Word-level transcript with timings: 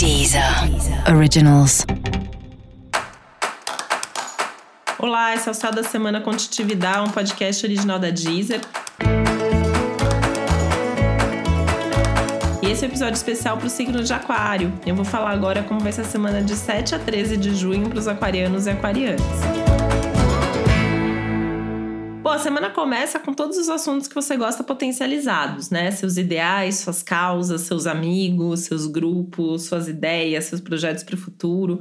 Deezer 0.00 0.42
Originals. 1.14 1.84
Olá, 4.98 5.34
esse 5.34 5.46
é 5.46 5.50
o 5.50 5.54
Céu 5.54 5.70
da 5.70 5.82
Semana 5.82 6.22
Contitividade, 6.22 7.06
um 7.06 7.12
podcast 7.12 7.66
original 7.66 7.98
da 7.98 8.08
Deezer. 8.08 8.62
E 12.62 12.66
esse 12.66 12.82
é 12.82 12.88
um 12.88 12.90
episódio 12.90 13.12
especial 13.12 13.58
para 13.58 13.66
o 13.66 13.68
signo 13.68 14.02
de 14.02 14.10
Aquário. 14.10 14.72
Eu 14.86 14.94
vou 14.94 15.04
falar 15.04 15.32
agora 15.32 15.62
como 15.64 15.80
vai 15.80 15.92
ser 15.92 16.00
a 16.00 16.04
semana 16.04 16.40
de 16.40 16.56
7 16.56 16.94
a 16.94 16.98
13 16.98 17.36
de 17.36 17.54
junho 17.54 17.86
para 17.90 17.98
os 17.98 18.08
aquarianos 18.08 18.66
e 18.66 18.70
aquarianas. 18.70 19.20
Bom, 22.30 22.34
a 22.34 22.38
semana 22.38 22.70
começa 22.70 23.18
com 23.18 23.34
todos 23.34 23.58
os 23.58 23.68
assuntos 23.68 24.06
que 24.06 24.14
você 24.14 24.36
gosta 24.36 24.62
potencializados, 24.62 25.68
né? 25.68 25.90
Seus 25.90 26.16
ideais, 26.16 26.76
suas 26.76 27.02
causas, 27.02 27.62
seus 27.62 27.88
amigos, 27.88 28.60
seus 28.60 28.86
grupos, 28.86 29.62
suas 29.62 29.88
ideias, 29.88 30.44
seus 30.44 30.60
projetos 30.60 31.02
para 31.02 31.16
o 31.16 31.18
futuro. 31.18 31.80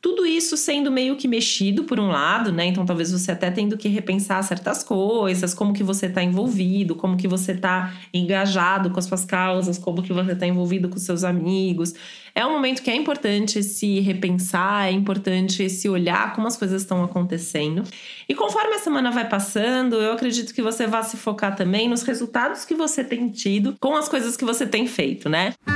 Tudo 0.00 0.24
isso 0.26 0.56
sendo 0.56 0.90
meio 0.90 1.16
que 1.16 1.26
mexido 1.26 1.84
por 1.84 1.98
um 1.98 2.08
lado, 2.08 2.52
né? 2.52 2.66
Então 2.66 2.84
talvez 2.84 3.10
você 3.10 3.32
até 3.32 3.50
tendo 3.50 3.76
que 3.76 3.88
repensar 3.88 4.42
certas 4.42 4.84
coisas, 4.84 5.54
como 5.54 5.72
que 5.72 5.82
você 5.82 6.06
está 6.06 6.22
envolvido, 6.22 6.94
como 6.94 7.16
que 7.16 7.26
você 7.26 7.52
está 7.52 7.92
engajado 8.12 8.90
com 8.90 8.98
as 8.98 9.06
suas 9.06 9.24
causas, 9.24 9.78
como 9.78 10.02
que 10.02 10.12
você 10.12 10.32
está 10.32 10.46
envolvido 10.46 10.88
com 10.88 10.98
seus 10.98 11.24
amigos. 11.24 11.94
É 12.34 12.44
um 12.44 12.52
momento 12.52 12.82
que 12.82 12.90
é 12.90 12.94
importante 12.94 13.62
se 13.62 13.98
repensar, 14.00 14.88
é 14.88 14.92
importante 14.92 15.70
se 15.70 15.88
olhar 15.88 16.34
como 16.34 16.46
as 16.46 16.56
coisas 16.56 16.82
estão 16.82 17.02
acontecendo. 17.02 17.82
E 18.28 18.34
conforme 18.34 18.74
a 18.74 18.78
semana 18.78 19.10
vai 19.10 19.26
passando, 19.26 19.96
eu 19.96 20.12
acredito 20.12 20.52
que 20.52 20.60
você 20.60 20.86
vai 20.86 21.02
se 21.02 21.16
focar 21.16 21.56
também 21.56 21.88
nos 21.88 22.02
resultados 22.02 22.64
que 22.66 22.74
você 22.74 23.02
tem 23.02 23.30
tido 23.30 23.74
com 23.80 23.96
as 23.96 24.06
coisas 24.06 24.36
que 24.36 24.44
você 24.44 24.66
tem 24.66 24.86
feito, 24.86 25.30
né? 25.30 25.54
acho 25.64 25.75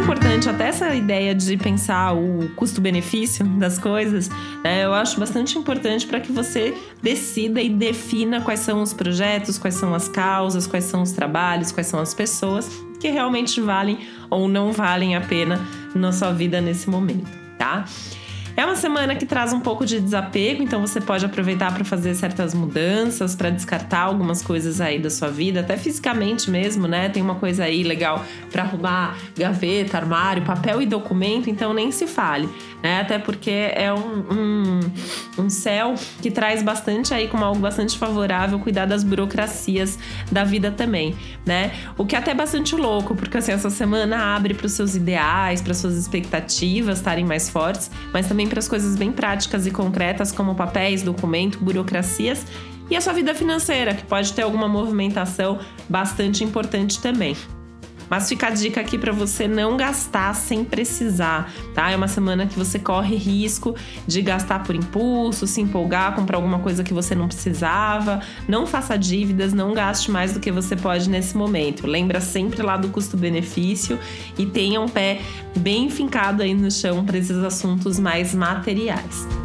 importante 0.00 0.48
até 0.48 0.68
essa 0.68 0.94
ideia 0.94 1.34
de 1.34 1.56
pensar 1.58 2.14
o 2.14 2.48
custo-benefício 2.56 3.44
das 3.44 3.78
coisas, 3.78 4.30
né? 4.64 4.84
Eu 4.84 4.94
acho 4.94 5.20
bastante 5.20 5.58
importante 5.58 6.06
para 6.06 6.18
que 6.20 6.32
você 6.32 6.74
decida 7.02 7.60
e 7.60 7.68
defina 7.68 8.40
quais 8.40 8.60
são 8.60 8.82
os 8.82 8.94
projetos, 8.94 9.58
quais 9.58 9.74
são 9.74 9.94
as 9.94 10.08
causas, 10.08 10.66
quais 10.66 10.86
são 10.86 11.02
os 11.02 11.12
trabalhos, 11.12 11.70
quais 11.70 11.86
são 11.86 12.00
as 12.00 12.14
pessoas 12.14 12.70
que 12.98 13.08
realmente 13.08 13.60
valem 13.60 13.98
ou 14.30 14.48
não 14.48 14.72
valem 14.72 15.16
a 15.16 15.20
pena 15.20 15.60
na 15.94 16.12
sua 16.12 16.32
vida 16.32 16.60
nesse 16.60 16.88
momento, 16.88 17.30
tá? 17.58 17.84
É 18.60 18.64
uma 18.66 18.76
semana 18.76 19.14
que 19.16 19.24
traz 19.24 19.54
um 19.54 19.60
pouco 19.60 19.86
de 19.86 19.98
desapego, 19.98 20.62
então 20.62 20.82
você 20.82 21.00
pode 21.00 21.24
aproveitar 21.24 21.72
para 21.72 21.82
fazer 21.82 22.14
certas 22.14 22.52
mudanças, 22.52 23.34
para 23.34 23.48
descartar 23.48 24.00
algumas 24.00 24.42
coisas 24.42 24.82
aí 24.82 24.98
da 24.98 25.08
sua 25.08 25.28
vida, 25.28 25.60
até 25.60 25.78
fisicamente 25.78 26.50
mesmo, 26.50 26.86
né? 26.86 27.08
Tem 27.08 27.22
uma 27.22 27.36
coisa 27.36 27.64
aí 27.64 27.82
legal 27.82 28.22
para 28.52 28.64
arrumar 28.64 29.16
gaveta, 29.34 29.96
armário, 29.96 30.42
papel 30.42 30.82
e 30.82 30.84
documento, 30.84 31.48
então 31.48 31.72
nem 31.72 31.90
se 31.90 32.06
fale, 32.06 32.50
né? 32.82 33.00
Até 33.00 33.18
porque 33.18 33.50
é 33.50 33.90
um, 33.94 34.26
um, 34.30 34.80
um 35.38 35.48
céu 35.48 35.94
que 36.20 36.30
traz 36.30 36.62
bastante 36.62 37.14
aí 37.14 37.28
como 37.28 37.42
algo 37.42 37.60
bastante 37.60 37.96
favorável 37.96 38.58
cuidar 38.58 38.84
das 38.84 39.02
burocracias 39.02 39.98
da 40.30 40.44
vida 40.44 40.70
também, 40.70 41.16
né? 41.46 41.72
O 41.96 42.04
que 42.04 42.14
é 42.14 42.18
até 42.18 42.34
bastante 42.34 42.76
louco, 42.76 43.16
porque 43.16 43.38
assim, 43.38 43.52
essa 43.52 43.70
semana 43.70 44.36
abre 44.36 44.52
para 44.52 44.66
os 44.66 44.72
seus 44.72 44.94
ideais, 44.94 45.62
para 45.62 45.72
suas 45.72 45.96
expectativas 45.96 46.98
estarem 46.98 47.24
mais 47.24 47.48
fortes, 47.48 47.90
mas 48.12 48.26
também 48.28 48.49
para 48.50 48.58
as 48.58 48.68
coisas 48.68 48.96
bem 48.96 49.10
práticas 49.10 49.66
e 49.66 49.70
concretas, 49.70 50.30
como 50.30 50.54
papéis, 50.54 51.02
documento, 51.02 51.58
burocracias 51.58 52.44
e 52.90 52.96
a 52.96 53.00
sua 53.00 53.14
vida 53.14 53.34
financeira, 53.34 53.94
que 53.94 54.04
pode 54.04 54.32
ter 54.34 54.42
alguma 54.42 54.68
movimentação 54.68 55.58
bastante 55.88 56.44
importante 56.44 57.00
também. 57.00 57.34
Mas 58.10 58.28
fica 58.28 58.48
a 58.48 58.50
dica 58.50 58.80
aqui 58.80 58.98
para 58.98 59.12
você 59.12 59.46
não 59.46 59.76
gastar 59.76 60.34
sem 60.34 60.64
precisar, 60.64 61.50
tá? 61.74 61.90
É 61.90 61.96
uma 61.96 62.08
semana 62.08 62.46
que 62.46 62.58
você 62.58 62.78
corre 62.78 63.14
risco 63.14 63.76
de 64.06 64.20
gastar 64.20 64.64
por 64.64 64.74
impulso, 64.74 65.46
se 65.46 65.60
empolgar, 65.60 66.14
comprar 66.16 66.36
alguma 66.36 66.58
coisa 66.58 66.82
que 66.82 66.92
você 66.92 67.14
não 67.14 67.28
precisava. 67.28 68.20
Não 68.48 68.66
faça 68.66 68.98
dívidas, 68.98 69.54
não 69.54 69.72
gaste 69.72 70.10
mais 70.10 70.32
do 70.32 70.40
que 70.40 70.50
você 70.50 70.74
pode 70.74 71.08
nesse 71.08 71.36
momento. 71.36 71.86
Lembra 71.86 72.20
sempre 72.20 72.62
lá 72.62 72.76
do 72.76 72.88
custo-benefício 72.88 73.98
e 74.36 74.44
tenha 74.44 74.80
um 74.80 74.88
pé 74.88 75.20
bem 75.56 75.88
fincado 75.88 76.42
aí 76.42 76.52
no 76.52 76.70
chão 76.70 77.04
para 77.04 77.16
esses 77.16 77.38
assuntos 77.38 78.00
mais 78.00 78.34
materiais. 78.34 79.39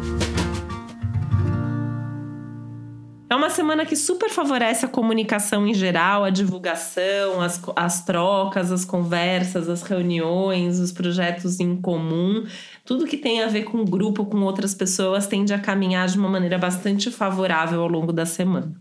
Uma 3.36 3.50
semana 3.50 3.86
que 3.86 3.94
super 3.94 4.30
favorece 4.30 4.84
a 4.84 4.88
comunicação 4.88 5.66
em 5.66 5.74
geral, 5.74 6.24
a 6.24 6.30
divulgação, 6.30 7.40
as, 7.40 7.60
as 7.74 8.04
trocas, 8.04 8.72
as 8.72 8.84
conversas, 8.84 9.68
as 9.68 9.82
reuniões, 9.82 10.78
os 10.78 10.92
projetos 10.92 11.60
em 11.60 11.76
comum. 11.80 12.44
Tudo 12.84 13.06
que 13.06 13.16
tem 13.16 13.42
a 13.42 13.46
ver 13.46 13.64
com 13.64 13.84
grupo, 13.84 14.26
com 14.26 14.42
outras 14.42 14.74
pessoas, 14.74 15.26
tende 15.26 15.54
a 15.54 15.58
caminhar 15.58 16.08
de 16.08 16.18
uma 16.18 16.28
maneira 16.28 16.58
bastante 16.58 17.10
favorável 17.10 17.80
ao 17.82 17.88
longo 17.88 18.12
da 18.12 18.26
semana. 18.26 18.74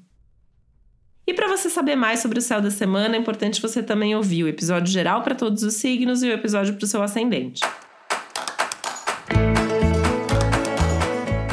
E 1.28 1.34
para 1.34 1.48
você 1.48 1.70
saber 1.70 1.96
mais 1.96 2.20
sobre 2.20 2.40
o 2.40 2.42
céu 2.42 2.62
da 2.62 2.70
semana, 2.70 3.16
é 3.16 3.20
importante 3.20 3.62
você 3.62 3.82
também 3.82 4.16
ouvir 4.16 4.44
o 4.44 4.48
episódio 4.48 4.92
geral 4.92 5.24
para 5.24 5.34
todos 5.34 5.64
os 5.64 5.74
signos 5.74 6.22
e 6.22 6.28
o 6.30 6.32
episódio 6.32 6.76
para 6.76 6.86
o 6.86 6.88
seu 6.88 7.02
ascendente. 7.02 7.62